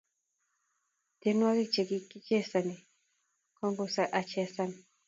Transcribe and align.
tienwokik 1.19 1.69
chekichesani 1.73 2.75
kongusa 3.57 4.03
achesan 4.19 4.71